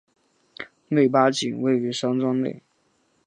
[0.87, 2.63] 内八景位于山庄内。